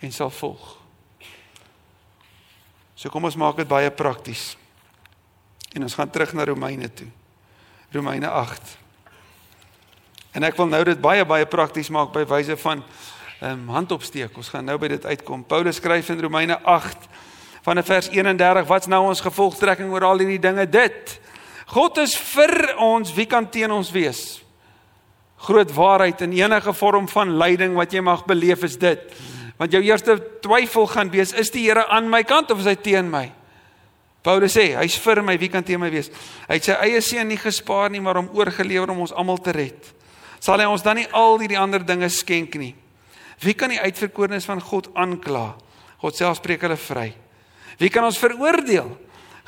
[0.00, 0.76] en sal volg.
[2.96, 4.56] So kom ons maak dit baie prakties.
[5.72, 7.08] En ons gaan terug na Romeine toe.
[7.92, 8.76] Romeine 8.
[10.36, 12.84] En ek wil nou dit baie baie prakties maak by wyse van
[13.40, 14.36] ehm um, handopsteek.
[14.36, 15.44] Ons gaan nou by dit uitkom.
[15.48, 17.08] Paulus skryf in Romeine 8
[17.66, 20.66] van vers 31, wat's nou ons gevolgtrekking oor al hierdie dinge?
[20.70, 21.18] Dit.
[21.70, 24.40] God is vir ons, wie kan teen ons wees?
[25.46, 29.04] Groot waarheid in enige vorm van lyding wat jy mag beleef is dit.
[29.60, 32.76] Want jou eerste twyfel gaan wees, is die Here aan my kant of is hy
[32.80, 33.28] teen my?
[34.24, 36.10] Paulus sê, hy's vir my, wie kan teen my wees?
[36.48, 39.54] Hy het sy eie seun nie gespaar nie, maar hom oorgelewer om ons almal te
[39.56, 39.94] red.
[40.40, 42.74] Sal hy ons dan nie al hierdie ander dinge skenk nie?
[43.40, 45.54] Wie kan die uitverkorenes van God aankla?
[46.00, 47.08] God self spreek hulle vry.
[47.80, 48.92] Wie kan ons veroordeel?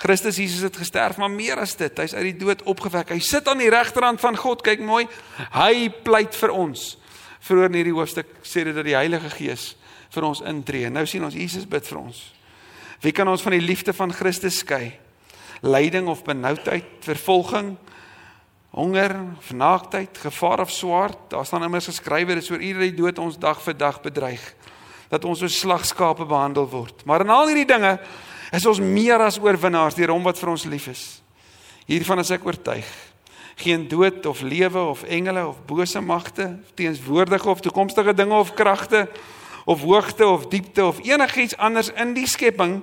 [0.02, 3.12] Christus Jesus het gesterf, maar meer as dit, hy's uit die dood opgewek.
[3.14, 5.04] Hy sit aan die regterhand van God, kyk mooi.
[5.54, 6.96] Hy pleit vir ons.
[7.44, 9.72] Vroeër in hierdie hoofstuk sê dit dat die Heilige Gees
[10.14, 10.90] vir ons intree.
[10.90, 12.24] Nou sien ons Jesus bid vir ons.
[13.04, 14.94] Wie kan ons van die liefde van Christus skei?
[15.62, 17.76] Lyding of benoudheid, vervolging,
[18.74, 19.14] honger,
[19.44, 21.28] vernaaktheid, gevaar of swaard?
[21.30, 24.52] Daar staan immers geskrywe dit is oor iedere dood ons dag vir dag bedreig
[25.12, 27.04] dat ons soos slagskape behandel word.
[27.04, 27.98] Maar in al hierdie dinge
[28.52, 31.04] is ons meer as oorwinnaars deur hom wat vir ons lief is.
[31.88, 32.88] Hiervan is ek oortuig.
[33.60, 36.48] Geen dood of lewe of engele of bose magte,
[36.78, 39.04] teenswoordige of toekomstige dinge of kragte
[39.68, 42.80] of hoogte of diepte of enigiets anders in die skepping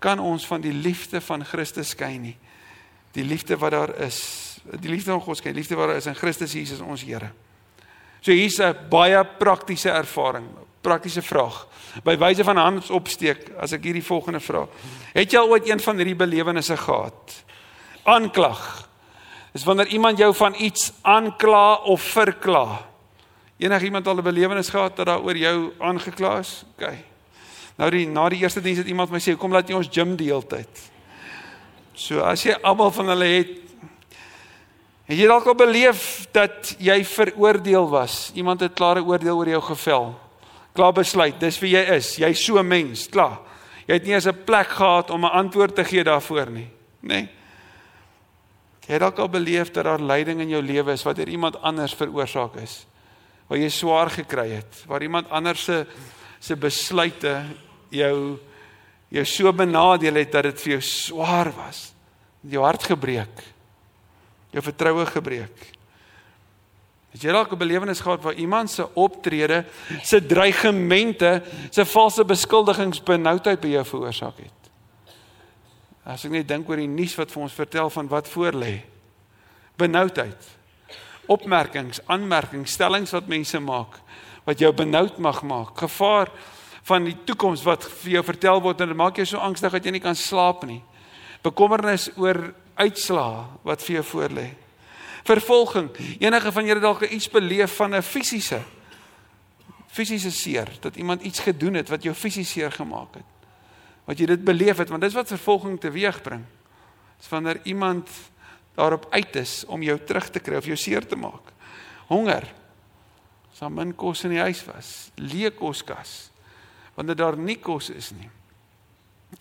[0.00, 2.36] kan ons van die liefde van Christus skei nie.
[3.16, 4.20] Die liefde wat daar is,
[4.80, 7.32] die liefde van God skei, liefde wat daar is in Christus Jesus ons Here.
[8.20, 10.46] So hier's 'n baie praktiese ervaring,
[10.86, 11.64] praktiese vraag.
[12.04, 14.66] By wyse van hands opsteek as ek hierdie volgende vra.
[15.16, 17.38] Het jy al ooit een van hierdie belewennisse gehad?
[18.06, 18.60] Aanklag.
[19.56, 22.66] Dis wanneer iemand jou van iets aankla of verkla.
[23.56, 26.64] Enig iemand al 'n belewenis gehad dat daar oor jou aangekla is?
[26.76, 26.92] OK.
[27.76, 30.16] Nou die na die eerste diens het iemand my sê kom laat jy ons gym
[30.16, 30.68] die hele tyd.
[31.94, 33.48] So as jy almal van hulle het
[35.06, 38.30] het jy dalk al beleef dat jy veroordeel was.
[38.34, 40.25] Iemand het klare oordeel oor jou gevel.
[40.76, 42.16] Klaar besluit, dis wie jy is.
[42.20, 43.40] Jy's so 'n mens, klaar.
[43.86, 46.68] Jy het nie eens 'n plek gehad om 'n antwoord te gee daarvoor nie,
[47.00, 47.08] nê?
[47.08, 47.28] Nee.
[48.86, 51.58] Jy het dalk al beleef dat daar lyding in jou lewe is wat deur iemand
[51.62, 52.86] anders veroorsaak is.
[53.48, 55.86] Waar jy swaar gekry het, waar iemand anders se
[56.38, 57.44] se besluite
[57.90, 58.38] jou
[59.08, 61.94] jou so benadeel het dat dit vir jou swaar was.
[62.40, 63.42] Jou hart gebreek.
[64.50, 65.75] Jou vertroue gebreek.
[67.16, 69.64] Het jy dalk 'n belewenis gehad waar iemand se optrede,
[70.02, 74.70] se dreigemente, se valse beskuldigings benoudheid by jou veroorsaak het?
[76.04, 78.84] As ek net dink oor die nuus wat vir ons vertel van wat voor lê.
[79.76, 80.44] Benoudheid.
[81.26, 84.00] Opmerkings, aanmerkings, stellings wat mense maak
[84.44, 85.78] wat jou benoud mag maak.
[85.78, 86.30] Gevaar
[86.82, 89.84] van die toekoms wat vir jou vertel word en dit maak jou so angstig dat
[89.84, 90.82] jy nie kan slaap nie.
[91.42, 94.65] Bekommernis oor uitslaa wat vir jou voorlê.
[95.26, 95.90] Vervolging.
[96.22, 98.62] Enige van julle dalk iets beleef van 'n fisiese
[99.96, 103.48] fisiese seer, dat iemand iets gedoen het wat jou fisies seer gemaak het.
[104.04, 106.44] Wat jy dit beleef het, want dis wat vervolging teweegbring.
[107.16, 108.10] Dis wanneer iemand
[108.76, 111.52] daarop uit is om jou terug te kry of jou seer te maak.
[112.06, 112.44] Honger.
[113.56, 116.30] Saam min kos in die huis was, leë koskas
[116.96, 118.28] wanneer daar nie kos is nie.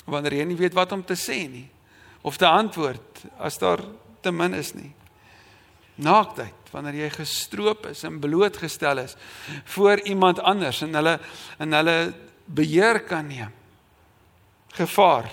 [0.06, 1.68] Wanneer jy nie weet wat om te sê nie
[2.26, 3.84] of te antwoord as daar
[4.22, 4.92] te min is nie.
[5.96, 9.16] Naaktheid wanneer jy gestroop is en blootgestel is
[9.78, 11.20] voor iemand anders en hulle
[11.58, 12.00] en hulle
[12.46, 13.54] beheer kan neem.
[14.76, 15.32] Gevaar.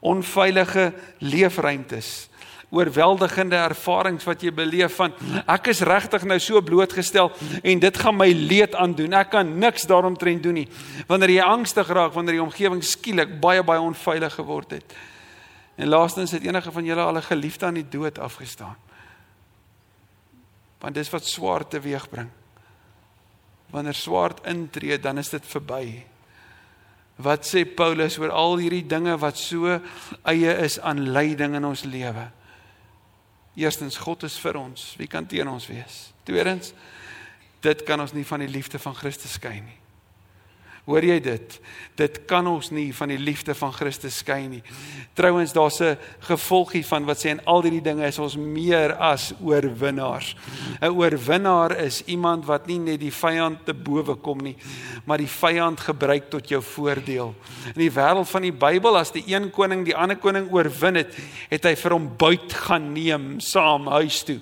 [0.00, 2.28] Onveilige leefruimtes
[2.72, 5.12] oorweldigende ervarings wat jy beleef van
[5.44, 7.28] ek is regtig nou so blootgestel
[7.60, 9.12] en dit gaan my leed aandoen.
[9.18, 10.68] Ek kan niks daaromtrent doen nie.
[11.10, 14.96] Wanneer jy angstig raak, wanneer die omgewing skielik baie baie onveilig geword het.
[15.76, 18.76] En laastens het enige van julle al 'n geliefde aan die dood afgestaan.
[20.82, 22.30] Want dis wat swaar teweeg bring.
[23.72, 26.02] Wanneer swaard intree, dan is dit verby.
[27.22, 29.78] Wat sê Paulus oor al hierdie dinge wat so
[30.28, 32.26] eie is aan lyding in ons lewe?
[33.54, 34.94] Eerstens God is vir ons.
[34.98, 36.08] Wie kan teen ons wees?
[36.26, 36.72] Tweedens
[37.62, 39.81] dit kan ons nie van die liefde van Christus skei nie.
[40.82, 41.52] Hoor jy dit?
[41.94, 44.62] Dit kan ons nie van die liefde van Christus skei nie.
[45.14, 49.32] Trouwens daar's 'n gevolgie van wat sê en al hierdie dinge is ons meer as
[49.40, 50.34] oorwinnaars.
[50.80, 54.56] 'n Oorwinnaar is iemand wat nie net die vyand te bowe kom nie,
[55.04, 57.34] maar die vyand gebruik tot jou voordeel.
[57.74, 61.14] In die wêreld van die Bybel as die een koning die ander koning oorwin het,
[61.48, 64.40] het hy vir hom buit gaan neem saam huis toe.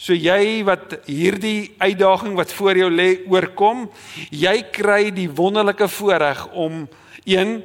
[0.00, 3.84] So jy wat hierdie uitdaging wat voor jou lê oorkom,
[4.32, 6.86] jy kry die wonderlike voorreg om
[7.28, 7.58] een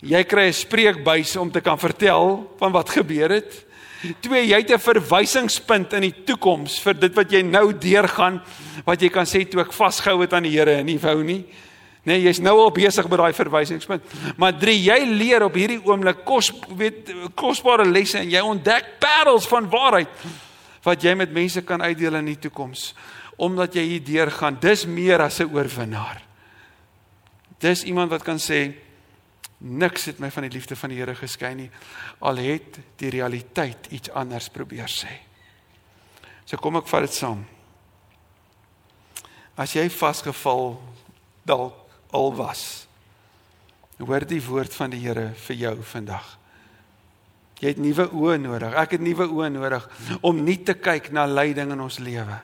[0.00, 3.66] jy kry 'n spreekbuis om te kan vertel van wat gebeur het.
[4.20, 8.40] Twee, jy het 'n verwysingspunt in die toekoms vir dit wat jy nou deurgaan,
[8.84, 11.44] wat jy kan sê toe ek vasgehou het aan die Here en nie wou nie.
[12.04, 14.02] Nee, jy's nou al besig met daai verwysingspunt.
[14.36, 19.46] Maar drie, jy leer op hierdie oomblik kos weet kosbare lesse en jy ontdek parels
[19.46, 20.08] van waarheid
[20.84, 22.94] wat jy met mense kan uitdeel in die toekoms
[23.40, 26.20] omdat jy hier deurgaan dis meer as 'n oorwinnaar.
[27.58, 28.74] Dis iemand wat kan sê
[29.58, 31.70] niks het my van die liefde van die Here geskei nie
[32.18, 35.20] al het die realiteit iets anders probeer sê.
[36.44, 37.44] So kom ek vat dit saam.
[39.56, 40.80] As jy vasgeval
[41.44, 41.76] dalk
[42.12, 42.86] al was
[44.00, 46.36] hoor die woord van die Here vir jou vandag
[47.60, 48.76] Jy het nuwe oë nodig.
[48.80, 49.84] Ek het nuwe oë nodig
[50.24, 52.38] om nie te kyk na lyding in ons lewe.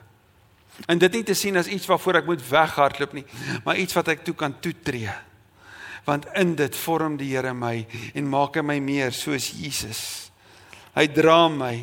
[0.85, 3.25] En dit nie te sien as iets waarvoor ek moet weghardloop nie,
[3.65, 5.13] maar iets wat ek toe kan toetree.
[6.05, 7.81] Want in dit vorm die Here my
[8.13, 10.01] en maak hy my meer soos Jesus.
[10.93, 11.73] Hy dra my.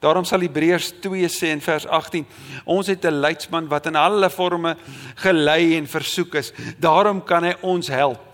[0.00, 2.26] Daarom sal Hebreërs 2 sê in vers 18:
[2.64, 4.76] Ons het 'n leidsman wat in alle forme
[5.14, 6.52] gelei en versoek is.
[6.78, 8.29] Daarom kan hy ons help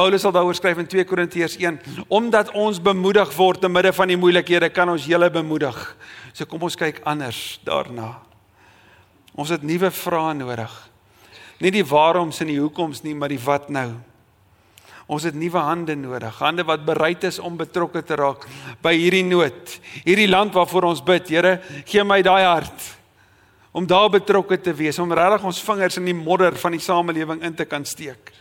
[0.00, 1.76] Paulus sal daaroor skryf in 2 Korintiërs 1,
[2.08, 5.76] omdat ons bemoedig word te midde van die moeilikhede, kan ons julle bemoedig.
[6.32, 8.14] So kom ons kyk anders daarna.
[9.36, 10.72] Ons het nuwe vrae nodig.
[11.60, 13.90] Nie die waaroms en die hoekoms nie, maar die wat nou.
[15.10, 18.48] Ons het nuwe hande nodig, hande wat bereid is om betrokke te raak
[18.80, 19.76] by hierdie nood.
[20.06, 22.88] Hierdie land waarvoor ons bid, Here, gee my daai hart
[23.76, 27.44] Om daar betrokke te wees, om regtig ons vingers in die modder van die samelewing
[27.46, 28.32] in te kan steek.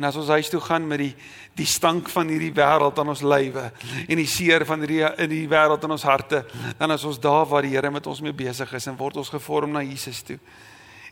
[0.00, 1.14] En as ons huis toe gaan met die
[1.58, 3.66] die stank van hierdie wêreld aan ons lywe
[4.06, 6.40] en die seer van hierdie in die wêreld in ons harte,
[6.78, 9.32] dan is ons daar waar die Here met ons mee besig is en word ons
[9.34, 10.38] gevorm na Jesus toe.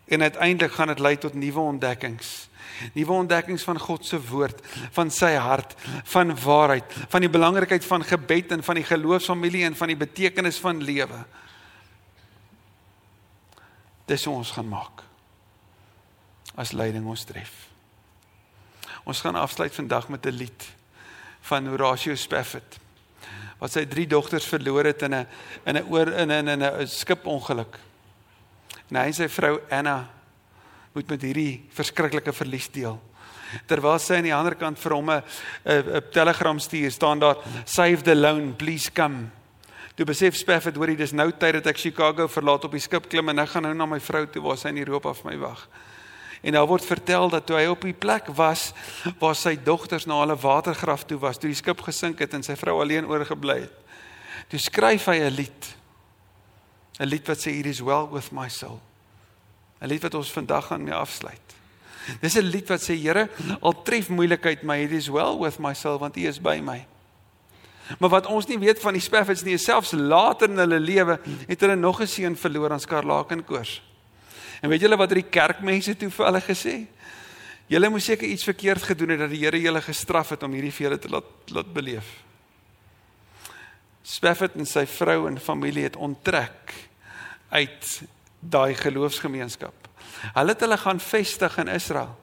[0.09, 2.49] En uiteindelik gaan dit lei tot nuwe ontdekkings.
[2.97, 4.64] Nuwe ontdekkings van God se woord,
[4.97, 5.76] van sy hart,
[6.14, 10.64] van waarheid, van die belangrikheid van gebed en van die geloofsfamilie en van die betekenis
[10.64, 11.24] van lewe.
[14.09, 15.05] Dis hoe ons gaan maak.
[16.57, 17.68] As leiding ons tref.
[19.09, 20.63] Ons gaan afsluit vandag met 'n lied
[21.41, 22.79] van Horatio Spafford
[23.59, 25.27] wat sy drie dogters verloor het in 'n
[25.65, 27.79] in 'n oor in 'n in 'n skipongeluk.
[28.91, 30.09] En hy en sy vrou Anna
[30.93, 33.01] moet met hierdie verskriklike verlies deel.
[33.67, 35.23] Terwyl sy aan die ander kant vir hom 'n
[35.65, 39.31] 'n telegram stuur, staan daar save the lone, please come.
[39.95, 43.09] Toe besef Spafford hoor hy dis nou tyd dat ek Chicago verlaat op die skip
[43.09, 45.39] klim en ek gaan nou na my vrou toe waar sy in Europa vir my
[45.39, 45.69] wag.
[46.41, 48.72] En daar word vertel dat toe hy op die plek was
[49.18, 52.57] waar sy dogters na hulle watergraf toe was, toe die skip gesink het en sy
[52.57, 53.74] vrou alleen oorgebly het.
[54.49, 55.74] Toe skryf hy 'n lied.
[57.01, 58.80] 'n Lied wat sê it is well with my soul.
[59.80, 61.55] 'n lied wat ons vandag gaan mee afsluit.
[62.20, 63.28] Dis 'n lied wat sê Here,
[63.61, 66.86] al tref moeilikheid my, it is well with my soul want U is by my.
[67.99, 71.61] Maar wat ons nie weet van die Spaffords nie, selfs later in hulle lewe het
[71.61, 73.82] hulle nog 'n seun verloor aan skarlakenkoors.
[74.61, 76.77] En weet julle wat het die kerkmense toe vir hulle gesê?
[77.69, 80.73] Julle moes seker iets verkeerd gedoen het dat die Here julle gestraf het om hierdie
[80.73, 82.09] vir julle te laat laat beleef.
[84.09, 86.73] Spafford en sy vrou en familie het onttrek
[87.53, 87.91] uit
[88.41, 89.89] daai geloofsgemeenskap.
[90.35, 92.15] Hulle het hulle gaan vestig in Israel.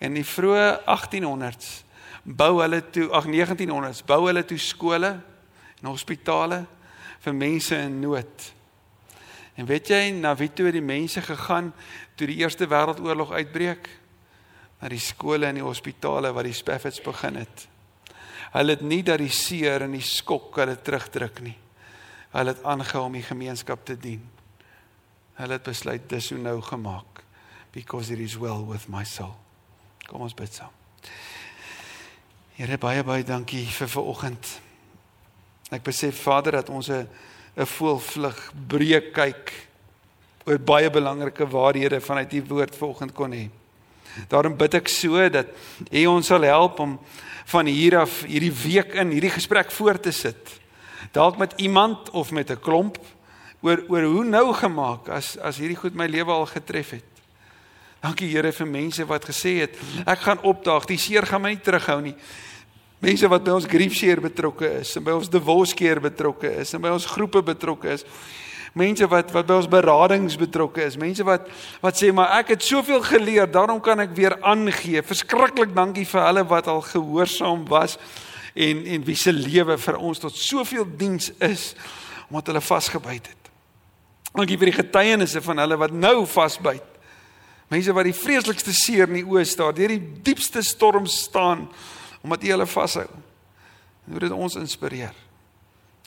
[0.00, 1.82] In die vroeë 1800s
[2.24, 5.12] bou hulle toe, ag 1900s bou hulle toe skole
[5.80, 6.64] en hospitale
[7.20, 8.48] vir mense in nood.
[9.54, 11.72] En weet jy na wie toe die mense gegaan
[12.14, 13.88] toe die Eerste Wêreldoorlog uitbreek?
[14.80, 17.66] Na die skole en die hospitale waar die Spaffords begin het.
[18.54, 21.56] Hulle het nie dat die seer en die skok hulle terugdruk nie.
[22.34, 24.22] Hulle het aangehou om die gemeenskap te dien.
[25.38, 27.24] Hulle het besluit dis hoe nou gemaak
[27.72, 29.36] because it is well with my soul.
[30.06, 30.74] Kom ons bid saam.
[32.58, 34.48] Here baie baie dankie vir vanoggend.
[35.70, 37.08] Ek besef Vader dat ons 'n
[37.56, 39.52] 'n voelvlug breek kyk
[40.46, 43.48] oor baie belangrike waarhede vanuit u woord vanoggend kon hê.
[44.28, 45.46] Daarom bid ek so dat
[45.90, 46.98] U ons sal help om
[47.50, 50.58] van hier af hierdie week in hierdie gesprek voort te sit.
[51.14, 52.98] Dalk met iemand of met 'n klomp
[53.60, 57.04] oor oor hoe nou gemaak as as hierdie goed my lewe al getref het.
[58.00, 59.76] Dankie Here vir mense wat gesê het
[60.06, 62.14] ek gaan opdaag, die seer gaan my nie terughou nie.
[63.00, 66.74] Mense wat by ons grief share betrokke is, en by ons divorce care betrokke is,
[66.76, 68.04] en by ons groepe betrokke is.
[68.76, 71.48] Mense wat wat by ons beradings betrokke is, mense wat
[71.82, 75.00] wat sê maar ek het soveel geleer, daarom kan ek weer aangee.
[75.02, 77.96] Verskriklik dankie vir hulle wat al gehoorsaam was
[78.54, 81.72] en en wie se lewe vir ons tot soveel diens is
[82.28, 83.50] omdat hulle vasgebyt het.
[84.36, 86.84] Dankie vir die getuienisse van hulle wat nou vasbyt.
[87.72, 91.64] Mense wat die vreeslikste seer in die oë staar, deur die diepste storm staan
[92.20, 93.06] omdat U hulle vashou.
[94.06, 95.14] En hoe dit ons inspireer.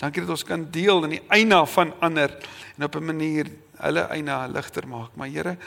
[0.01, 2.33] Dankie dat ons kan deel in die eina van ander
[2.77, 5.15] en op 'n manier hulle eina ligter maak.
[5.15, 5.57] Maar Here,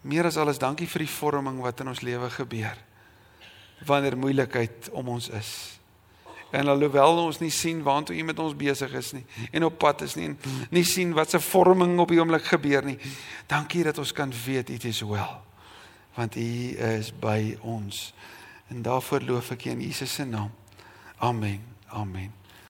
[0.00, 2.76] meer as alles dankie vir die vorming wat in ons lewe gebeur
[3.86, 5.78] wanneer moeilikheid om ons is.
[6.50, 10.02] En alhoewel ons nie sien waantoe U met ons besig is nie en op pad
[10.02, 10.38] is nie en
[10.70, 12.98] nie sien wat se vorming op die oomblik gebeur nie.
[13.46, 15.34] Dankie dat ons kan weet dit is wel.
[16.16, 16.50] Want U
[16.98, 18.12] is by ons.
[18.68, 20.50] En daarvoor loof ek U in Jesus se naam.
[21.16, 21.62] Amen.
[21.86, 22.37] Amen.